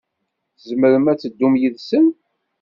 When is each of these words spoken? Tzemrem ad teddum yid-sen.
Tzemrem 0.57 1.05
ad 1.11 1.17
teddum 1.19 1.53
yid-sen. 1.61 2.05